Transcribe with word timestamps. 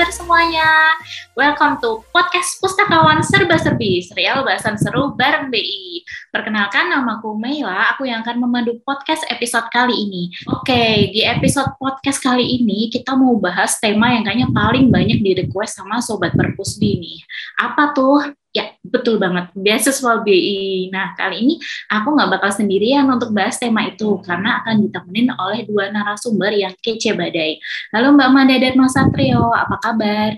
kabar 0.00 0.16
semuanya? 0.16 0.96
Welcome 1.36 1.76
to 1.84 2.00
podcast 2.08 2.56
Pustakawan 2.56 3.20
Serba 3.20 3.60
Serbi, 3.60 4.00
serial 4.00 4.48
bahasan 4.48 4.80
seru 4.80 5.12
bareng 5.12 5.52
BI. 5.52 6.00
Perkenalkan 6.32 6.88
namaku 6.88 7.36
Meila, 7.36 7.92
aku 7.92 8.08
yang 8.08 8.24
akan 8.24 8.40
memandu 8.40 8.80
podcast 8.80 9.28
episode 9.28 9.68
kali 9.68 9.92
ini. 9.92 10.32
Oke, 10.48 11.12
di 11.12 11.20
episode 11.20 11.76
podcast 11.76 12.16
kali 12.16 12.64
ini 12.64 12.88
kita 12.88 13.12
mau 13.12 13.36
bahas 13.36 13.76
tema 13.76 14.16
yang 14.16 14.24
kayaknya 14.24 14.48
paling 14.48 14.88
banyak 14.88 15.20
di 15.20 15.36
request 15.36 15.76
sama 15.76 16.00
Sobat 16.00 16.32
Perpusdi 16.32 16.96
nih. 16.96 17.20
Apa 17.60 17.92
tuh? 17.92 18.39
Ya, 18.50 18.74
betul 18.82 19.22
banget. 19.22 19.54
Beasiswa 19.54 20.26
BI. 20.26 20.90
Nah, 20.90 21.14
kali 21.14 21.38
ini 21.38 21.54
aku 21.86 22.18
nggak 22.18 22.34
bakal 22.34 22.50
sendirian 22.50 23.06
untuk 23.06 23.30
bahas 23.30 23.62
tema 23.62 23.86
itu, 23.86 24.18
karena 24.26 24.58
akan 24.58 24.90
ditemenin 24.90 25.30
oleh 25.38 25.62
dua 25.70 25.94
narasumber 25.94 26.50
yang 26.58 26.74
kece 26.82 27.14
badai. 27.14 27.62
Halo 27.94 28.10
Mbak 28.10 28.30
Manda 28.34 28.58
dan 28.58 28.74
Mas 28.74 28.98
Satrio, 28.98 29.54
apa 29.54 29.78
kabar? 29.78 30.34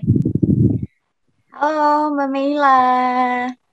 Halo 1.57 2.13
Mbak 2.13 2.29
Meila, 2.29 2.81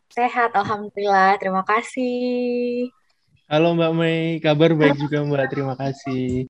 sehat 0.09 0.57
Alhamdulillah, 0.57 1.37
terima 1.37 1.61
kasih. 1.61 2.89
Halo 3.45 3.77
Mbak 3.77 3.93
Mei, 3.93 4.41
kabar 4.41 4.73
baik 4.73 4.97
juga 5.05 5.21
Mbak, 5.21 5.47
terima 5.53 5.75
kasih. 5.77 6.49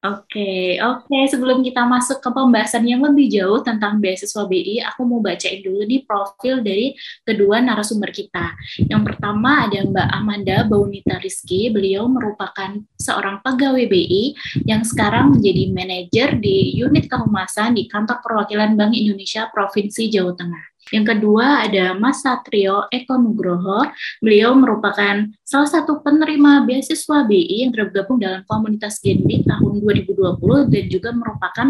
Oke, 0.00 0.80
oke. 0.80 1.18
Sebelum 1.28 1.60
kita 1.60 1.84
masuk 1.84 2.24
ke 2.24 2.28
pembahasan 2.32 2.88
yang 2.88 3.04
lebih 3.04 3.28
jauh 3.28 3.60
tentang 3.60 4.00
beasiswa 4.00 4.48
BI, 4.48 4.80
aku 4.80 5.04
mau 5.04 5.20
bacain 5.20 5.60
dulu 5.60 5.84
di 5.84 6.00
profil 6.00 6.64
dari 6.64 6.96
kedua 7.20 7.60
narasumber 7.60 8.08
kita. 8.08 8.56
Yang 8.88 9.12
pertama 9.12 9.68
ada 9.68 9.84
Mbak 9.84 10.08
Amanda 10.08 10.64
Baunita 10.64 11.20
Rizky. 11.20 11.68
Beliau 11.68 12.08
merupakan 12.08 12.80
seorang 12.96 13.44
pegawai 13.44 13.84
BI 13.92 14.40
yang 14.64 14.88
sekarang 14.88 15.36
menjadi 15.36 15.68
manajer 15.68 16.28
di 16.40 16.80
unit 16.80 17.04
kehumasan 17.04 17.76
di 17.76 17.84
kantor 17.84 18.24
perwakilan 18.24 18.80
Bank 18.80 18.96
Indonesia 18.96 19.52
Provinsi 19.52 20.08
Jawa 20.08 20.32
Tengah. 20.32 20.69
Yang 20.90 21.16
kedua 21.16 21.66
ada 21.66 21.94
Mas 21.94 22.22
Satrio 22.22 22.86
Eko 22.90 23.14
Nugroho. 23.18 23.86
Beliau 24.18 24.54
merupakan 24.58 25.26
salah 25.46 25.70
satu 25.70 26.02
penerima 26.02 26.66
beasiswa 26.66 27.26
BI 27.26 27.66
yang 27.66 27.72
tergabung 27.72 28.18
dalam 28.18 28.42
komunitas 28.46 28.98
Genbi 28.98 29.46
tahun 29.46 29.82
2020 29.82 30.70
dan 30.70 30.84
juga 30.90 31.10
merupakan 31.14 31.68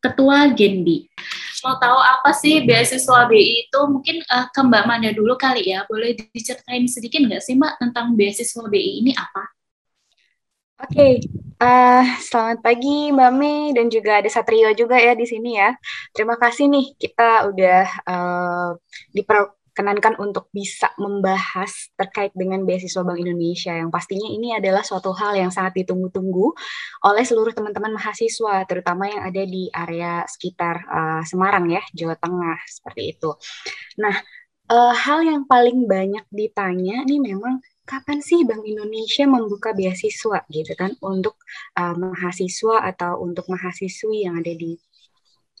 ketua 0.00 0.52
Genbi. 0.52 1.08
Mau 1.64 1.80
tahu 1.80 1.96
apa 1.96 2.36
sih 2.36 2.60
beasiswa 2.64 3.24
BI 3.24 3.68
itu? 3.68 3.80
Mungkin 3.88 4.20
uh, 4.28 4.52
ke 4.52 4.60
Mbak 4.60 4.84
Manda 4.84 5.10
dulu 5.16 5.32
kali 5.40 5.72
ya. 5.72 5.88
Boleh 5.88 6.12
diceritain 6.12 6.84
sedikit 6.84 7.24
nggak 7.24 7.40
sih 7.40 7.56
Mbak 7.56 7.80
tentang 7.80 8.12
beasiswa 8.12 8.64
BI 8.68 9.00
ini 9.00 9.16
apa? 9.16 9.48
Oke, 10.74 10.90
okay. 10.90 11.14
uh, 11.62 12.02
eh, 12.02 12.04
selamat 12.18 12.58
pagi 12.58 13.14
Mbak 13.14 13.32
Mei 13.38 13.70
dan 13.78 13.86
juga 13.86 14.18
ada 14.18 14.26
Satrio 14.26 14.74
juga 14.74 14.98
ya 14.98 15.14
di 15.14 15.22
sini 15.22 15.54
ya. 15.54 15.70
Terima 16.10 16.34
kasih 16.34 16.66
nih 16.66 16.98
kita 16.98 17.46
udah 17.46 17.82
uh, 18.02 18.70
diperkenankan 19.14 20.18
untuk 20.18 20.50
bisa 20.50 20.90
membahas 20.98 21.70
terkait 21.94 22.34
dengan 22.34 22.66
beasiswa 22.66 23.06
Bank 23.06 23.22
Indonesia 23.22 23.70
yang 23.70 23.94
pastinya 23.94 24.26
ini 24.26 24.50
adalah 24.50 24.82
suatu 24.82 25.14
hal 25.14 25.38
yang 25.38 25.54
sangat 25.54 25.86
ditunggu-tunggu 25.86 26.58
oleh 27.06 27.22
seluruh 27.22 27.54
teman-teman 27.54 27.94
mahasiswa, 27.94 28.66
terutama 28.66 29.06
yang 29.06 29.22
ada 29.30 29.46
di 29.46 29.70
area 29.70 30.26
sekitar 30.26 30.90
uh, 30.90 31.22
Semarang 31.22 31.70
ya, 31.70 31.86
Jawa 31.94 32.18
Tengah 32.18 32.58
seperti 32.66 33.14
itu. 33.14 33.30
Nah, 34.02 34.18
uh, 34.74 34.90
hal 34.90 35.22
yang 35.22 35.46
paling 35.46 35.86
banyak 35.86 36.26
ditanya 36.34 37.06
nih 37.06 37.22
memang 37.22 37.62
kapan 37.84 38.18
sih 38.24 38.42
Bank 38.48 38.64
Indonesia 38.64 39.24
membuka 39.28 39.76
beasiswa 39.76 40.44
gitu 40.48 40.72
kan 40.74 40.96
untuk 41.04 41.40
uh, 41.76 41.94
mahasiswa 41.94 42.80
atau 42.90 43.20
untuk 43.20 43.46
mahasiswi 43.52 44.24
yang 44.24 44.40
ada 44.40 44.52
di 44.56 44.72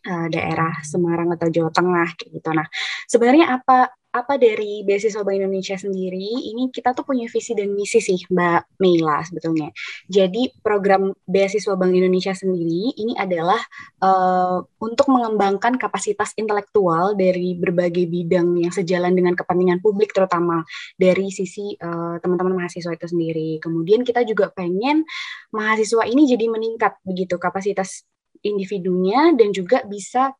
uh, 0.08 0.26
daerah 0.32 0.80
Semarang 0.80 1.32
atau 1.36 1.48
Jawa 1.52 1.70
Tengah 1.70 2.08
gitu. 2.20 2.50
Nah, 2.52 2.68
sebenarnya 3.08 3.60
apa 3.60 3.92
apa 4.14 4.38
dari 4.38 4.86
beasiswa 4.86 5.26
Bank 5.26 5.42
Indonesia 5.42 5.74
sendiri 5.74 6.54
ini 6.54 6.70
kita 6.70 6.94
tuh 6.94 7.02
punya 7.02 7.26
visi 7.26 7.50
dan 7.50 7.74
misi 7.74 7.98
sih 7.98 8.22
Mbak 8.30 8.78
Meila 8.78 9.18
sebetulnya. 9.26 9.74
Jadi 10.06 10.54
program 10.62 11.10
beasiswa 11.26 11.74
Bank 11.74 11.90
Indonesia 11.90 12.30
sendiri 12.30 12.94
ini 12.94 13.18
adalah 13.18 13.58
uh, 13.98 14.62
untuk 14.78 15.10
mengembangkan 15.10 15.74
kapasitas 15.82 16.30
intelektual 16.38 17.18
dari 17.18 17.58
berbagai 17.58 18.06
bidang 18.06 18.54
yang 18.62 18.70
sejalan 18.70 19.18
dengan 19.18 19.34
kepentingan 19.34 19.82
publik 19.82 20.14
terutama 20.14 20.62
dari 20.94 21.34
sisi 21.34 21.74
uh, 21.82 22.22
teman-teman 22.22 22.62
mahasiswa 22.62 22.94
itu 22.94 23.10
sendiri. 23.10 23.58
Kemudian 23.58 24.06
kita 24.06 24.22
juga 24.22 24.54
pengen 24.54 25.02
mahasiswa 25.50 26.06
ini 26.06 26.30
jadi 26.30 26.46
meningkat 26.46 27.02
begitu 27.02 27.34
kapasitas 27.34 28.06
individunya 28.46 29.34
dan 29.34 29.50
juga 29.50 29.82
bisa 29.82 30.30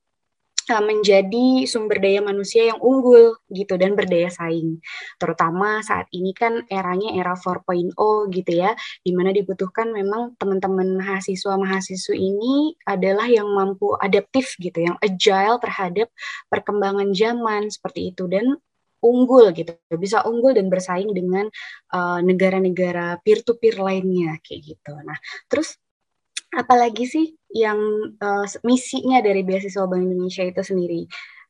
menjadi 0.80 1.68
sumber 1.68 2.00
daya 2.00 2.24
manusia 2.24 2.72
yang 2.72 2.80
unggul 2.80 3.36
gitu 3.52 3.76
dan 3.76 3.92
berdaya 3.92 4.32
saing. 4.32 4.80
Terutama 5.20 5.84
saat 5.84 6.08
ini 6.16 6.32
kan 6.32 6.64
eranya 6.72 7.12
era 7.12 7.36
4.0 7.36 7.92
gitu 8.32 8.52
ya, 8.52 8.72
di 9.04 9.12
mana 9.12 9.30
dibutuhkan 9.30 9.92
memang 9.92 10.34
teman-teman 10.40 10.96
mahasiswa-mahasiswa 10.98 12.16
ini 12.16 12.74
adalah 12.88 13.28
yang 13.28 13.48
mampu 13.52 13.92
adaptif 14.00 14.56
gitu, 14.56 14.80
yang 14.80 14.96
agile 15.04 15.60
terhadap 15.60 16.08
perkembangan 16.48 17.12
zaman 17.12 17.68
seperti 17.68 18.16
itu 18.16 18.24
dan 18.24 18.56
unggul 19.04 19.52
gitu, 19.52 19.76
bisa 20.00 20.24
unggul 20.24 20.56
dan 20.56 20.72
bersaing 20.72 21.12
dengan 21.12 21.52
uh, 21.92 22.24
negara-negara 22.24 23.20
peer-to-peer 23.20 23.76
lainnya 23.76 24.40
kayak 24.40 24.72
gitu. 24.72 24.96
Nah, 25.04 25.20
terus 25.44 25.76
apalagi 26.56 27.04
sih 27.06 27.26
yang 27.54 27.78
uh, 28.18 28.46
misinya 28.66 29.22
dari 29.22 29.42
beasiswa 29.46 29.86
Bank 29.86 30.02
Indonesia 30.02 30.44
itu 30.46 30.62
sendiri? 30.62 31.02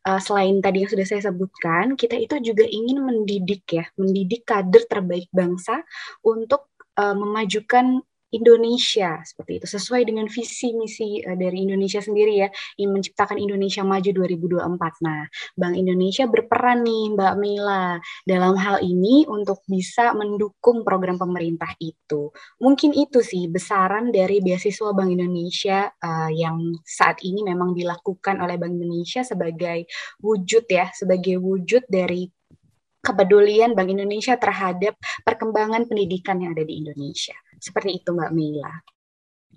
Uh, 0.04 0.20
selain 0.20 0.60
tadi 0.60 0.84
yang 0.84 0.90
sudah 0.92 1.06
saya 1.08 1.32
sebutkan, 1.32 1.96
kita 1.96 2.20
itu 2.20 2.36
juga 2.52 2.68
ingin 2.68 3.00
mendidik 3.00 3.64
ya, 3.72 3.88
mendidik 3.96 4.44
kader 4.44 4.84
terbaik 4.84 5.32
bangsa 5.32 5.80
untuk 6.20 6.68
uh, 7.00 7.16
memajukan 7.16 8.04
Indonesia 8.34 9.22
seperti 9.22 9.62
itu 9.62 9.66
sesuai 9.70 10.02
dengan 10.04 10.26
visi 10.26 10.74
misi 10.74 11.22
uh, 11.22 11.38
dari 11.38 11.62
Indonesia 11.62 12.02
sendiri 12.02 12.42
ya 12.42 12.48
ingin 12.76 13.00
menciptakan 13.00 13.38
Indonesia 13.38 13.86
maju 13.86 14.10
2024. 14.10 15.06
Nah, 15.06 15.22
Bank 15.54 15.74
Indonesia 15.78 16.26
berperan 16.26 16.82
nih 16.82 17.14
Mbak 17.14 17.34
Mila 17.38 17.98
dalam 18.26 18.54
hal 18.58 18.82
ini 18.82 19.24
untuk 19.30 19.62
bisa 19.70 20.10
mendukung 20.12 20.82
program 20.82 21.16
pemerintah 21.16 21.70
itu. 21.78 22.34
Mungkin 22.58 22.92
itu 22.98 23.22
sih 23.22 23.46
besaran 23.46 24.10
dari 24.10 24.42
beasiswa 24.42 24.90
Bank 24.90 25.10
Indonesia 25.14 25.88
uh, 26.02 26.30
yang 26.34 26.74
saat 26.82 27.22
ini 27.22 27.46
memang 27.46 27.72
dilakukan 27.72 28.42
oleh 28.42 28.58
Bank 28.58 28.74
Indonesia 28.74 29.22
sebagai 29.22 29.86
wujud 30.20 30.66
ya, 30.66 30.90
sebagai 30.90 31.38
wujud 31.38 31.86
dari 31.86 32.26
kepedulian 33.04 33.76
Bank 33.76 33.92
Indonesia 33.92 34.34
terhadap 34.40 34.96
perkembangan 35.22 35.84
pendidikan 35.84 36.40
yang 36.40 36.56
ada 36.56 36.64
di 36.64 36.80
Indonesia. 36.80 37.36
Seperti 37.60 38.00
itu 38.00 38.16
Mbak 38.16 38.32
Mila. 38.32 38.72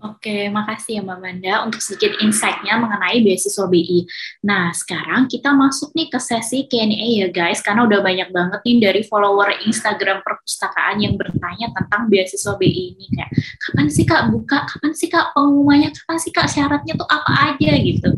Oke, 0.05 0.45
makasih 0.53 1.01
ya 1.01 1.01
Mbak 1.01 1.19
Manda 1.25 1.53
untuk 1.65 1.81
sedikit 1.81 2.21
insight-nya 2.21 2.77
mengenai 2.77 3.17
beasiswa 3.25 3.65
BI. 3.65 4.05
Nah, 4.45 4.69
sekarang 4.69 5.25
kita 5.25 5.49
masuk 5.57 5.89
nih 5.97 6.13
ke 6.13 6.21
sesi 6.21 6.69
Q&A 6.69 7.25
ya 7.25 7.27
guys, 7.33 7.65
karena 7.65 7.89
udah 7.89 8.05
banyak 8.05 8.29
banget 8.29 8.61
nih 8.61 8.77
dari 8.77 9.01
follower 9.01 9.57
Instagram 9.65 10.21
perpustakaan 10.21 11.01
yang 11.01 11.17
bertanya 11.17 11.73
tentang 11.73 12.13
beasiswa 12.13 12.53
BI 12.61 12.93
ini. 12.93 13.05
Kayak, 13.09 13.31
kapan 13.57 13.87
sih 13.89 14.05
Kak 14.05 14.23
buka? 14.29 14.69
Kapan 14.69 14.91
sih 14.93 15.09
Kak 15.09 15.33
pengumumannya? 15.33 15.89
Kapan 15.89 16.17
sih 16.21 16.29
Kak 16.29 16.45
syaratnya 16.45 16.93
tuh 16.93 17.09
apa 17.09 17.57
aja 17.57 17.71
gitu. 17.81 18.09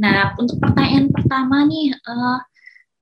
Nah, 0.00 0.32
untuk 0.40 0.56
pertanyaan 0.56 1.12
pertama 1.12 1.68
nih, 1.68 1.92
uh, 2.08 2.40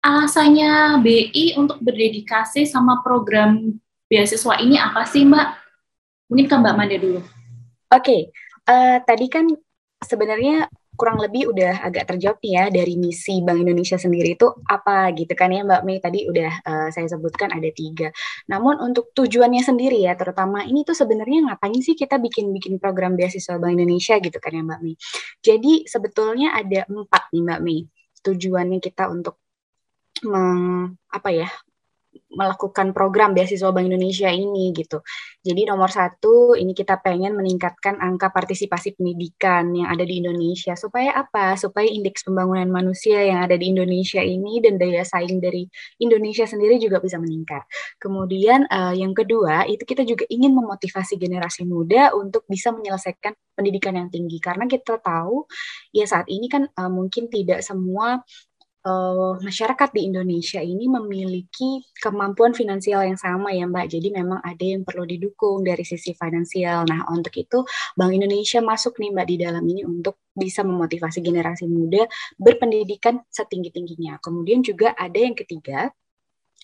alasannya 0.05 1.01
BI 1.01 1.57
untuk 1.57 1.81
berdedikasi 1.81 2.69
sama 2.69 3.01
program 3.01 3.73
beasiswa 4.05 4.61
ini 4.61 4.77
apa 4.77 5.09
sih 5.09 5.25
Mbak? 5.25 5.49
Mungkin 6.29 6.47
ke 6.47 6.55
Mbak 6.61 6.75
Manda 6.77 6.97
dulu. 7.01 7.21
Oke, 7.25 7.33
okay. 7.89 8.21
uh, 8.69 8.97
eh, 8.97 8.99
tadi 9.09 9.27
kan 9.33 9.49
sebenarnya 10.05 10.69
kurang 10.95 11.19
lebih 11.19 11.51
udah 11.51 11.83
agak 11.83 12.07
terjawab 12.07 12.39
nih 12.39 12.53
ya 12.55 12.65
dari 12.71 12.95
misi 12.95 13.43
Bank 13.43 13.67
Indonesia 13.67 13.99
sendiri 13.99 14.39
itu 14.39 14.47
apa 14.71 15.11
gitu 15.11 15.35
kan 15.35 15.51
ya 15.51 15.67
Mbak 15.67 15.83
Mei 15.83 15.99
tadi 15.99 16.23
udah 16.31 16.53
uh, 16.63 16.89
saya 16.95 17.11
sebutkan 17.11 17.51
ada 17.51 17.67
tiga. 17.75 18.15
Namun 18.47 18.79
untuk 18.79 19.11
tujuannya 19.17 19.65
sendiri 19.65 20.07
ya 20.07 20.15
terutama 20.15 20.63
ini 20.63 20.87
tuh 20.87 20.95
sebenarnya 20.95 21.51
ngapain 21.51 21.81
sih 21.83 21.99
kita 21.99 22.23
bikin-bikin 22.23 22.79
program 22.79 23.19
beasiswa 23.19 23.59
Bank 23.59 23.75
Indonesia 23.75 24.21
gitu 24.23 24.39
kan 24.39 24.53
ya 24.55 24.63
Mbak 24.63 24.81
Mei. 24.85 24.95
Jadi 25.43 25.89
sebetulnya 25.89 26.55
ada 26.55 26.87
empat 26.87 27.35
nih 27.35 27.43
Mbak 27.43 27.61
Mei 27.65 27.81
tujuannya 28.25 28.79
kita 28.81 29.13
untuk 29.13 29.44
meng, 30.27 30.97
apa 31.13 31.31
ya 31.31 31.49
melakukan 32.35 32.91
program 32.91 33.33
beasiswa 33.33 33.71
Bank 33.71 33.87
Indonesia 33.87 34.29
ini 34.29 34.75
gitu. 34.75 35.01
Jadi 35.41 35.71
nomor 35.71 35.89
satu 35.89 36.59
ini 36.59 36.75
kita 36.75 36.99
pengen 36.99 37.39
meningkatkan 37.39 37.99
angka 38.03 38.31
partisipasi 38.35 38.99
pendidikan 38.99 39.71
yang 39.73 39.89
ada 39.89 40.03
di 40.03 40.19
Indonesia 40.19 40.75
supaya 40.75 41.15
apa? 41.15 41.55
Supaya 41.55 41.87
indeks 41.87 42.27
pembangunan 42.27 42.67
manusia 42.69 43.23
yang 43.23 43.47
ada 43.47 43.55
di 43.55 43.71
Indonesia 43.71 44.21
ini 44.21 44.59
dan 44.59 44.77
daya 44.77 45.07
saing 45.07 45.39
dari 45.39 45.65
Indonesia 46.03 46.45
sendiri 46.45 46.77
juga 46.83 46.99
bisa 46.99 47.17
meningkat. 47.23 47.63
Kemudian 48.03 48.67
uh, 48.69 48.93
yang 48.93 49.15
kedua 49.15 49.65
itu 49.71 49.87
kita 49.87 50.03
juga 50.03 50.27
ingin 50.29 50.53
memotivasi 50.53 51.17
generasi 51.17 51.63
muda 51.65 52.13
untuk 52.19 52.45
bisa 52.51 52.75
menyelesaikan 52.75 53.33
pendidikan 53.55 53.95
yang 53.95 54.11
tinggi 54.11 54.43
karena 54.43 54.67
kita 54.67 54.99
tahu 54.99 55.47
ya 55.95 56.05
saat 56.11 56.27
ini 56.27 56.51
kan 56.51 56.67
uh, 56.75 56.91
mungkin 56.91 57.31
tidak 57.31 57.63
semua 57.63 58.27
uh, 58.85 59.35
masyarakat 59.41 59.91
di 59.97 60.07
Indonesia 60.13 60.61
ini 60.61 60.87
memiliki 60.87 61.83
kemampuan 61.99 62.53
finansial 62.53 63.03
yang 63.03 63.19
sama 63.19 63.51
ya 63.51 63.65
Mbak. 63.67 63.87
Jadi 63.91 64.09
memang 64.13 64.41
ada 64.45 64.65
yang 64.65 64.85
perlu 64.85 65.09
didukung 65.09 65.65
dari 65.65 65.83
sisi 65.83 66.13
finansial. 66.15 66.85
Nah 66.87 67.09
untuk 67.11 67.35
itu 67.35 67.65
Bank 67.97 68.13
Indonesia 68.13 68.61
masuk 68.61 69.01
nih 69.01 69.11
Mbak 69.11 69.27
di 69.27 69.37
dalam 69.41 69.65
ini 69.65 69.83
untuk 69.83 70.21
bisa 70.37 70.63
memotivasi 70.63 71.25
generasi 71.25 71.65
muda 71.67 72.05
berpendidikan 72.37 73.25
setinggi-tingginya. 73.33 74.21
Kemudian 74.21 74.61
juga 74.61 74.93
ada 74.95 75.17
yang 75.17 75.35
ketiga, 75.35 75.91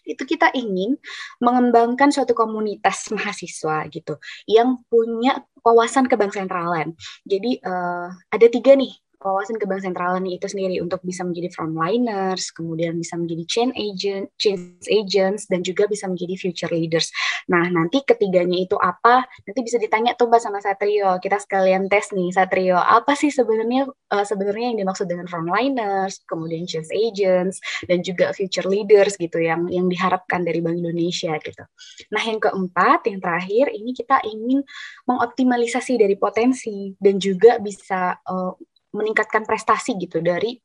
itu 0.04 0.22
kita 0.24 0.50
ingin 0.56 0.96
mengembangkan 1.38 2.10
suatu 2.10 2.32
komunitas 2.32 3.12
mahasiswa 3.14 3.86
gitu 3.92 4.16
yang 4.48 4.80
punya 4.88 5.44
wawasan 5.60 6.08
kebangsentralan. 6.08 6.96
Jadi 7.28 7.60
uh, 7.62 8.08
ada 8.32 8.46
tiga 8.48 8.74
nih 8.74 8.96
wawasan 9.20 9.60
kebang 9.60 9.84
sentralan 9.84 10.24
itu 10.24 10.48
sendiri 10.48 10.80
untuk 10.80 11.04
bisa 11.04 11.20
menjadi 11.22 11.52
frontliners, 11.52 12.48
kemudian 12.56 12.96
bisa 12.96 13.20
menjadi 13.20 13.44
change 13.44 13.74
agent, 13.76 14.26
change 14.40 14.88
agents, 14.88 15.44
dan 15.46 15.60
juga 15.60 15.84
bisa 15.84 16.08
menjadi 16.08 16.34
future 16.40 16.72
leaders. 16.72 17.12
Nah, 17.52 17.68
nanti 17.68 18.00
ketiganya 18.00 18.56
itu 18.56 18.80
apa? 18.80 19.28
Nanti 19.44 19.60
bisa 19.60 19.76
ditanya 19.76 20.16
tuh 20.16 20.32
Mbak 20.32 20.40
sama 20.40 20.58
Satrio. 20.64 21.20
Kita 21.20 21.36
sekalian 21.36 21.92
tes 21.92 22.10
nih, 22.16 22.32
Satrio, 22.32 22.80
apa 22.80 23.12
sih 23.12 23.28
sebenarnya 23.28 23.86
uh, 23.88 24.24
sebenarnya 24.24 24.72
yang 24.72 24.78
dimaksud 24.80 25.06
dengan 25.06 25.28
frontliners, 25.28 26.24
kemudian 26.24 26.64
change 26.64 26.88
agents, 26.90 27.60
dan 27.84 28.00
juga 28.00 28.32
future 28.32 28.66
leaders 28.66 29.20
gitu 29.20 29.36
yang 29.36 29.68
yang 29.68 29.86
diharapkan 29.92 30.42
dari 30.42 30.64
Bank 30.64 30.80
Indonesia 30.80 31.36
gitu. 31.38 31.64
Nah, 32.08 32.22
yang 32.24 32.40
keempat, 32.40 33.04
yang 33.04 33.20
terakhir, 33.20 33.68
ini 33.68 33.92
kita 33.92 34.16
ingin 34.24 34.64
mengoptimalisasi 35.04 36.00
dari 36.00 36.16
potensi 36.16 36.96
dan 36.96 37.20
juga 37.20 37.60
bisa 37.60 38.16
uh, 38.24 38.56
meningkatkan 38.94 39.46
prestasi 39.46 39.96
gitu 39.98 40.18
dari 40.22 40.58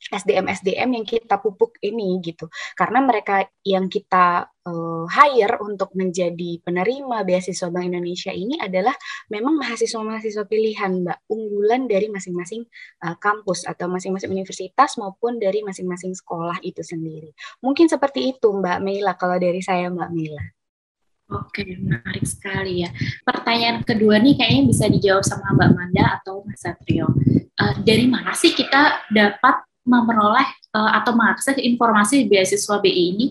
SDM 0.00 0.48
SDM 0.48 0.90
yang 0.96 1.04
kita 1.04 1.36
pupuk 1.36 1.76
ini 1.84 2.16
gitu. 2.24 2.48
Karena 2.72 3.04
mereka 3.04 3.44
yang 3.60 3.92
kita 3.92 4.48
uh, 4.64 5.04
hire 5.04 5.60
untuk 5.60 5.92
menjadi 5.92 6.56
penerima 6.64 7.20
beasiswa 7.28 7.68
Bank 7.68 7.92
Indonesia 7.92 8.32
ini 8.32 8.56
adalah 8.56 8.96
memang 9.28 9.60
mahasiswa-mahasiswa 9.60 10.48
pilihan 10.48 11.04
Mbak. 11.04 11.18
Unggulan 11.28 11.84
dari 11.84 12.08
masing-masing 12.08 12.64
uh, 13.04 13.16
kampus 13.20 13.68
atau 13.68 13.92
masing-masing 13.92 14.32
universitas 14.32 14.96
maupun 14.96 15.36
dari 15.36 15.60
masing-masing 15.60 16.16
sekolah 16.16 16.56
itu 16.64 16.80
sendiri. 16.80 17.36
Mungkin 17.60 17.92
seperti 17.92 18.32
itu 18.32 18.48
Mbak 18.56 18.80
Mila 18.80 19.12
kalau 19.20 19.36
dari 19.36 19.60
saya 19.60 19.92
Mbak 19.92 20.10
Mila 20.16 20.59
Oke, 21.30 21.62
menarik 21.78 22.26
sekali 22.26 22.82
ya. 22.82 22.90
Pertanyaan 23.22 23.86
kedua 23.86 24.18
nih 24.18 24.34
kayaknya 24.34 24.62
bisa 24.66 24.84
dijawab 24.90 25.22
sama 25.22 25.54
Mbak 25.54 25.70
Manda 25.78 26.04
atau 26.18 26.42
Mas 26.42 26.58
Satrio. 26.58 27.06
Uh, 27.54 27.74
dari 27.86 28.10
mana 28.10 28.34
sih 28.34 28.50
kita 28.50 29.06
dapat 29.14 29.62
memperoleh 29.86 30.48
uh, 30.74 30.90
atau 30.98 31.14
mengakses 31.14 31.54
informasi 31.54 32.26
beasiswa 32.26 32.82
BI 32.82 33.04
ini? 33.14 33.26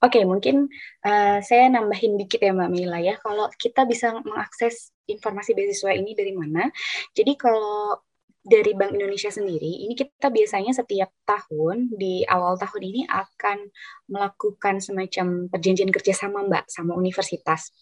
Oke, 0.00 0.24
mungkin 0.24 0.68
uh, 1.04 1.38
saya 1.44 1.68
nambahin 1.68 2.16
dikit 2.16 2.40
ya 2.40 2.56
Mbak 2.56 2.70
Mila 2.72 3.04
ya. 3.04 3.20
Kalau 3.20 3.52
kita 3.60 3.84
bisa 3.84 4.16
mengakses 4.16 4.96
informasi 5.04 5.52
beasiswa 5.52 5.92
ini 5.92 6.16
dari 6.16 6.32
mana? 6.32 6.72
Jadi 7.12 7.36
kalau 7.36 8.00
dari 8.44 8.76
Bank 8.76 8.92
Indonesia 8.92 9.32
sendiri, 9.32 9.88
ini 9.88 9.96
kita 9.96 10.28
biasanya 10.28 10.76
setiap 10.76 11.08
tahun 11.24 11.96
di 11.96 12.28
awal 12.28 12.60
tahun 12.60 12.82
ini 12.84 13.02
akan 13.08 13.58
melakukan 14.12 14.84
semacam 14.84 15.48
perjanjian 15.48 15.88
kerjasama 15.88 16.44
Mbak 16.44 16.68
sama 16.68 16.92
universitas. 16.92 17.72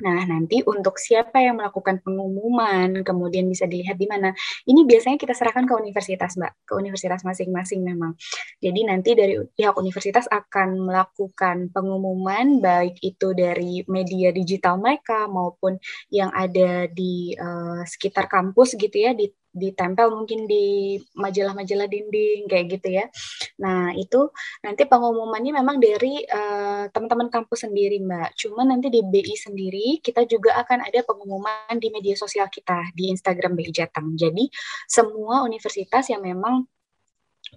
Nah, 0.00 0.24
nanti 0.24 0.64
untuk 0.64 0.96
siapa 0.96 1.44
yang 1.44 1.60
melakukan 1.60 2.00
pengumuman, 2.00 3.04
kemudian 3.04 3.44
bisa 3.52 3.68
dilihat 3.68 4.00
di 4.00 4.08
mana. 4.08 4.32
Ini 4.64 4.88
biasanya 4.88 5.20
kita 5.20 5.36
serahkan 5.36 5.68
ke 5.68 5.74
universitas, 5.76 6.40
Mbak, 6.40 6.52
ke 6.64 6.72
universitas 6.72 7.20
masing-masing 7.20 7.84
memang. 7.84 8.16
Jadi 8.64 8.80
nanti 8.88 9.12
dari 9.12 9.36
pihak 9.52 9.76
universitas 9.76 10.24
akan 10.32 10.88
melakukan 10.88 11.68
pengumuman, 11.68 12.64
baik 12.64 12.96
itu 13.04 13.36
dari 13.36 13.84
media 13.92 14.32
digital 14.32 14.80
mereka 14.80 15.28
maupun 15.28 15.76
yang 16.08 16.32
ada 16.32 16.88
di 16.88 17.36
uh, 17.36 17.84
sekitar 17.84 18.24
kampus 18.24 18.80
gitu 18.80 18.96
ya, 18.96 19.12
di 19.12 19.28
ditempel 19.50 20.14
mungkin 20.14 20.46
di 20.46 20.96
majalah-majalah 21.18 21.90
dinding 21.90 22.46
kayak 22.46 22.66
gitu 22.78 22.88
ya. 23.02 23.04
Nah, 23.58 23.90
itu 23.98 24.30
nanti 24.62 24.86
pengumumannya 24.86 25.52
memang 25.58 25.82
dari 25.82 26.22
uh, 26.24 26.86
teman-teman 26.90 27.28
kampus 27.28 27.66
sendiri, 27.66 27.98
Mbak. 28.00 28.38
Cuma 28.38 28.62
nanti 28.62 28.88
di 28.88 29.02
BI 29.02 29.34
sendiri 29.34 29.98
kita 30.00 30.24
juga 30.26 30.58
akan 30.62 30.86
ada 30.86 31.02
pengumuman 31.02 31.74
di 31.76 31.88
media 31.90 32.14
sosial 32.14 32.46
kita 32.46 32.94
di 32.94 33.10
Instagram 33.10 33.58
BI 33.58 33.70
Jateng. 33.74 34.14
Jadi, 34.14 34.46
semua 34.86 35.42
universitas 35.42 36.06
yang 36.08 36.22
memang 36.22 36.66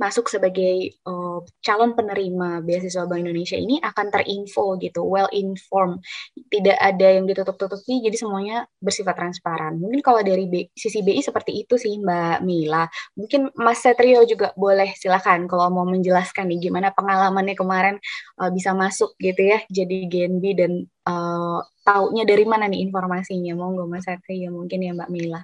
masuk 0.02 0.26
sebagai 0.30 0.98
uh, 1.06 1.42
calon 1.62 1.94
penerima 1.94 2.66
beasiswa 2.66 3.06
Bank 3.06 3.26
Indonesia 3.26 3.58
ini 3.58 3.78
akan 3.78 4.10
terinfo 4.10 4.78
gitu, 4.82 5.06
well 5.06 5.30
informed, 5.30 6.02
tidak 6.50 6.78
ada 6.82 7.08
yang 7.20 7.30
ditutup-tutupi, 7.30 8.02
jadi 8.02 8.18
semuanya 8.18 8.58
bersifat 8.82 9.14
transparan. 9.18 9.78
Mungkin 9.78 10.02
kalau 10.02 10.22
dari 10.26 10.50
B, 10.50 10.54
sisi 10.74 11.06
BI 11.06 11.22
seperti 11.22 11.66
itu 11.66 11.78
sih 11.78 12.02
Mbak 12.02 12.42
Mila. 12.42 12.90
Mungkin 13.14 13.54
Mas 13.60 13.86
Setrio 13.86 14.26
juga 14.26 14.52
boleh 14.58 14.94
silakan 14.98 15.46
kalau 15.46 15.70
mau 15.70 15.86
menjelaskan 15.86 16.50
nih 16.50 16.70
gimana 16.70 16.90
pengalamannya 16.96 17.54
kemarin 17.54 17.96
uh, 18.42 18.50
bisa 18.50 18.74
masuk 18.74 19.14
gitu 19.22 19.42
ya, 19.46 19.62
jadi 19.70 20.10
GNB 20.10 20.44
dan 20.58 20.72
uh, 21.06 21.62
taunya 21.86 22.24
dari 22.26 22.46
mana 22.48 22.66
nih 22.66 22.82
informasinya? 22.82 23.54
Monggo 23.54 23.86
Mas 23.86 24.08
Setrio 24.08 24.50
mungkin 24.50 24.82
ya 24.82 24.92
Mbak 24.98 25.12
Mila. 25.14 25.42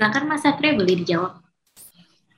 Silakan 0.00 0.32
Mas 0.32 0.40
Satrio 0.40 0.80
boleh 0.80 0.96
dijawab. 1.04 1.49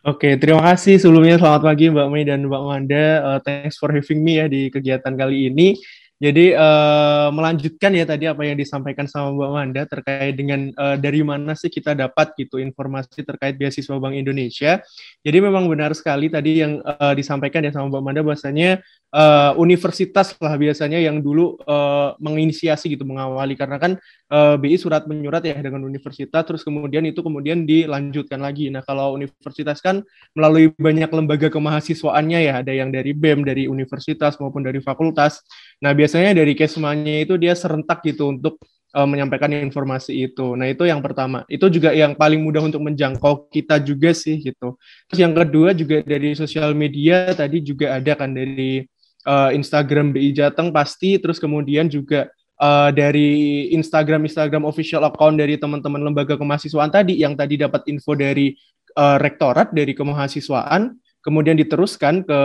Oke, 0.02 0.34
terima 0.34 0.58
kasih 0.66 0.98
sebelumnya 0.98 1.38
selamat 1.38 1.62
pagi 1.62 1.86
Mbak 1.86 2.08
Mei 2.10 2.26
dan 2.26 2.42
Mbak 2.50 2.62
Wanda. 2.66 3.06
Uh, 3.22 3.38
thanks 3.38 3.78
for 3.78 3.86
having 3.94 4.18
me 4.18 4.42
ya 4.42 4.50
di 4.50 4.66
kegiatan 4.66 5.14
kali 5.14 5.46
ini. 5.46 5.78
Jadi 6.22 6.54
uh, 6.54 7.34
melanjutkan 7.34 7.90
ya 7.98 8.06
tadi 8.06 8.30
apa 8.30 8.46
yang 8.46 8.54
disampaikan 8.54 9.10
sama 9.10 9.34
Mbak 9.34 9.50
Wanda 9.50 9.82
terkait 9.90 10.38
dengan 10.38 10.70
uh, 10.78 10.94
dari 10.94 11.18
mana 11.26 11.58
sih 11.58 11.66
kita 11.66 11.98
dapat 11.98 12.38
gitu 12.38 12.62
informasi 12.62 13.26
terkait 13.26 13.58
beasiswa 13.58 13.98
Bank 13.98 14.14
Indonesia. 14.14 14.78
Jadi 15.26 15.38
memang 15.42 15.66
benar 15.66 15.90
sekali 15.98 16.30
tadi 16.30 16.62
yang 16.62 16.78
uh, 16.78 17.10
disampaikan 17.18 17.66
ya 17.66 17.74
sama 17.74 17.90
Mbak 17.90 18.02
Wanda 18.06 18.22
bahwasanya 18.22 18.78
uh, 19.10 19.52
universitas 19.58 20.30
lah 20.38 20.54
biasanya 20.54 21.02
yang 21.02 21.18
dulu 21.18 21.58
uh, 21.66 22.14
menginisiasi 22.22 22.94
gitu 22.94 23.02
mengawali 23.02 23.58
karena 23.58 23.82
kan 23.82 23.92
uh, 24.30 24.54
BI 24.54 24.78
surat 24.78 25.10
menyurat 25.10 25.42
ya 25.42 25.58
dengan 25.58 25.82
universitas 25.82 26.46
terus 26.46 26.62
kemudian 26.62 27.02
itu 27.02 27.18
kemudian 27.18 27.66
dilanjutkan 27.66 28.38
lagi. 28.38 28.70
Nah, 28.70 28.86
kalau 28.86 29.18
universitas 29.18 29.82
kan 29.82 30.06
melalui 30.38 30.70
banyak 30.78 31.10
lembaga 31.10 31.50
kemahasiswaannya 31.50 32.38
ya 32.46 32.52
ada 32.62 32.70
yang 32.70 32.94
dari 32.94 33.10
BEM 33.10 33.42
dari 33.42 33.66
universitas 33.66 34.38
maupun 34.38 34.62
dari 34.62 34.78
fakultas. 34.78 35.42
Nah, 35.82 35.90
biasanya 35.92 36.11
dari 36.12 36.52
kesmanya 36.52 37.24
itu 37.24 37.40
dia 37.40 37.56
serentak 37.56 38.04
gitu 38.04 38.28
untuk 38.28 38.60
uh, 38.92 39.08
menyampaikan 39.08 39.50
informasi 39.52 40.28
itu. 40.28 40.54
Nah, 40.54 40.68
itu 40.68 40.84
yang 40.84 41.00
pertama. 41.00 41.42
Itu 41.48 41.72
juga 41.72 41.96
yang 41.96 42.12
paling 42.14 42.40
mudah 42.44 42.68
untuk 42.68 42.84
menjangkau 42.84 43.48
kita 43.48 43.80
juga 43.80 44.12
sih 44.12 44.40
gitu. 44.40 44.76
Terus 45.08 45.18
yang 45.20 45.32
kedua 45.32 45.72
juga 45.72 46.04
dari 46.04 46.36
sosial 46.36 46.76
media 46.76 47.32
tadi 47.32 47.64
juga 47.64 47.96
ada 47.98 48.12
kan 48.14 48.32
dari 48.32 48.84
uh, 49.26 49.50
Instagram 49.50 50.12
BI 50.12 50.36
Jateng 50.36 50.70
pasti 50.70 51.16
terus 51.18 51.40
kemudian 51.40 51.88
juga 51.88 52.28
uh, 52.60 52.90
dari 52.92 53.70
Instagram 53.72 54.28
Instagram 54.28 54.68
official 54.68 55.06
account 55.08 55.40
dari 55.40 55.56
teman-teman 55.56 56.12
lembaga 56.12 56.36
kemahasiswaan 56.36 56.92
tadi 56.92 57.18
yang 57.18 57.34
tadi 57.34 57.58
dapat 57.58 57.86
info 57.88 58.14
dari 58.14 58.54
uh, 58.98 59.18
rektorat 59.18 59.72
dari 59.72 59.96
kemahasiswaan 59.96 60.94
kemudian 61.22 61.54
diteruskan 61.54 62.26
ke 62.26 62.40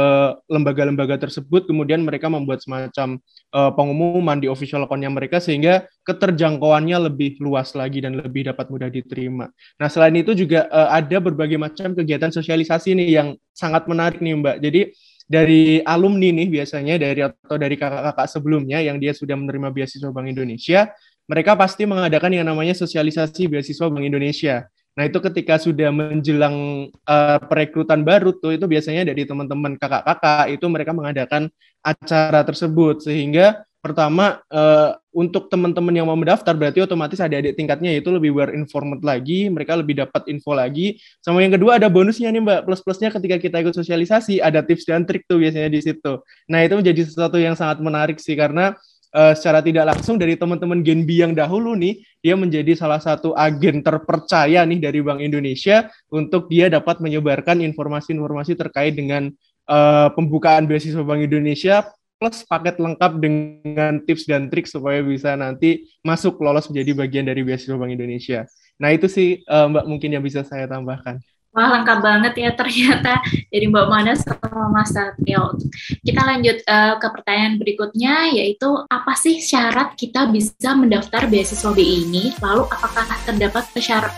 lembaga-lembaga 0.48 1.18
tersebut 1.18 1.66
kemudian 1.66 2.06
mereka 2.06 2.30
membuat 2.30 2.62
semacam 2.62 3.18
uh, 3.52 3.74
pengumuman 3.74 4.38
di 4.38 4.48
official 4.48 4.86
accountnya 4.86 5.10
mereka 5.10 5.42
sehingga 5.42 5.90
keterjangkauannya 6.06 7.12
lebih 7.12 7.42
luas 7.42 7.74
lagi 7.74 8.06
dan 8.06 8.16
lebih 8.22 8.48
dapat 8.48 8.70
mudah 8.70 8.88
diterima. 8.88 9.50
Nah 9.82 9.88
selain 9.90 10.16
itu 10.16 10.38
juga 10.38 10.70
uh, 10.70 10.94
ada 10.94 11.18
berbagai 11.18 11.58
macam 11.58 11.98
kegiatan 11.98 12.30
sosialisasi 12.30 12.94
nih 12.96 13.10
yang 13.18 13.28
sangat 13.52 13.90
menarik 13.90 14.22
nih 14.22 14.38
Mbak. 14.38 14.58
Jadi 14.62 14.82
dari 15.28 15.84
alumni 15.84 16.32
nih 16.32 16.48
biasanya 16.48 16.96
dari 16.96 17.20
atau 17.20 17.60
dari 17.60 17.76
kakak-kakak 17.76 18.28
sebelumnya 18.32 18.80
yang 18.80 18.96
dia 18.96 19.12
sudah 19.12 19.36
menerima 19.36 19.76
beasiswa 19.76 20.08
Bank 20.14 20.32
Indonesia, 20.32 20.88
mereka 21.28 21.60
pasti 21.60 21.84
mengadakan 21.84 22.32
yang 22.32 22.48
namanya 22.48 22.72
sosialisasi 22.72 23.52
beasiswa 23.52 23.92
Bank 23.92 24.08
Indonesia. 24.08 24.64
Nah 24.98 25.06
itu 25.06 25.22
ketika 25.22 25.62
sudah 25.62 25.94
menjelang 25.94 26.90
uh, 27.06 27.38
perekrutan 27.46 28.02
baru 28.02 28.34
tuh 28.34 28.58
itu 28.58 28.66
biasanya 28.66 29.06
dari 29.06 29.30
teman-teman 29.30 29.78
kakak-kakak 29.78 30.50
itu 30.50 30.66
mereka 30.66 30.92
mengadakan 30.98 31.54
acara 31.86 32.42
tersebut 32.42 33.06
sehingga 33.06 33.62
pertama 33.78 34.42
uh, 34.50 34.98
untuk 35.14 35.48
teman-teman 35.48 35.94
yang 35.94 36.10
mau 36.10 36.18
mendaftar 36.18 36.52
berarti 36.58 36.84
otomatis 36.84 37.22
adik-adik 37.22 37.56
tingkatnya 37.56 37.96
itu 37.96 38.10
lebih 38.12 38.36
berinformat 38.36 39.00
lagi, 39.06 39.48
mereka 39.48 39.78
lebih 39.78 40.02
dapat 40.04 40.28
info 40.28 40.52
lagi. 40.58 41.00
Sama 41.24 41.46
yang 41.46 41.56
kedua 41.56 41.80
ada 41.80 41.88
bonusnya 41.88 42.34
nih 42.34 42.42
Mbak, 42.44 42.60
plus-plusnya 42.68 43.14
ketika 43.14 43.38
kita 43.40 43.64
ikut 43.64 43.78
sosialisasi 43.78 44.44
ada 44.44 44.66
tips 44.66 44.84
dan 44.90 45.08
trik 45.08 45.24
tuh 45.30 45.40
biasanya 45.40 45.72
di 45.72 45.80
situ. 45.80 46.20
Nah, 46.52 46.60
itu 46.66 46.74
menjadi 46.76 47.02
sesuatu 47.08 47.40
yang 47.40 47.56
sangat 47.56 47.80
menarik 47.80 48.20
sih 48.20 48.36
karena 48.36 48.76
uh, 49.18 49.34
secara 49.34 49.66
tidak 49.66 49.90
langsung 49.90 50.22
dari 50.22 50.38
teman-teman 50.38 50.86
Genbi 50.86 51.26
yang 51.26 51.34
dahulu 51.34 51.74
nih, 51.74 51.98
dia 52.22 52.38
menjadi 52.38 52.78
salah 52.78 53.02
satu 53.02 53.34
agen 53.34 53.82
terpercaya 53.82 54.62
nih 54.62 54.78
dari 54.78 55.02
Bank 55.02 55.26
Indonesia 55.26 55.90
untuk 56.14 56.46
dia 56.46 56.70
dapat 56.70 57.02
menyebarkan 57.02 57.66
informasi-informasi 57.66 58.54
terkait 58.54 58.94
dengan 58.94 59.34
uh, 59.66 60.14
pembukaan 60.14 60.70
beasiswa 60.70 61.02
Bank 61.02 61.26
Indonesia 61.26 61.90
plus 62.18 62.42
paket 62.50 62.82
lengkap 62.82 63.22
dengan 63.22 64.02
tips 64.02 64.26
dan 64.26 64.50
trik 64.50 64.66
supaya 64.66 65.06
bisa 65.06 65.38
nanti 65.38 65.86
masuk 66.02 66.42
lolos 66.42 66.66
menjadi 66.70 66.98
bagian 66.98 67.26
dari 67.30 67.46
beasiswa 67.46 67.78
Bank 67.78 67.94
Indonesia. 67.94 68.46
Nah 68.78 68.94
itu 68.94 69.10
sih 69.10 69.42
uh, 69.46 69.70
Mbak 69.70 69.86
mungkin 69.86 70.10
yang 70.18 70.24
bisa 70.26 70.42
saya 70.46 70.66
tambahkan. 70.70 71.22
Wah 71.58 71.74
lengkap 71.74 72.00
banget 72.06 72.34
ya 72.38 72.50
ternyata 72.54 73.18
dari 73.50 73.66
Mbak 73.66 73.88
Mana 73.90 74.14
sama 74.14 74.70
Mas 74.70 74.94
Satrio. 74.94 75.58
Kita 76.06 76.22
lanjut 76.22 76.62
uh, 76.70 77.02
ke 77.02 77.08
pertanyaan 77.10 77.58
berikutnya 77.58 78.30
yaitu 78.30 78.70
apa 78.86 79.18
sih 79.18 79.42
syarat 79.42 79.98
kita 79.98 80.30
bisa 80.30 80.78
mendaftar 80.78 81.26
beasiswa 81.26 81.74
BI 81.74 82.06
ini? 82.06 82.30
Lalu 82.38 82.70
apakah 82.70 83.10
terdapat 83.26 83.66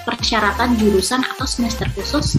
persyaratan 0.04 0.76
jurusan 0.76 1.24
atau 1.24 1.48
semester 1.48 1.88
khusus? 1.96 2.36